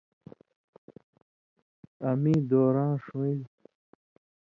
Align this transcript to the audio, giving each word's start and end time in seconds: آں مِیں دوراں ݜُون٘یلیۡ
آں 2.07 2.15
مِیں 2.21 2.41
دوراں 2.49 2.93
ݜُون٘یلیۡ 3.03 3.51